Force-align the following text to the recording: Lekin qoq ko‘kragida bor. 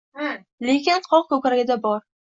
Lekin 0.69 1.05
qoq 1.11 1.31
ko‘kragida 1.37 1.83
bor. 1.89 2.07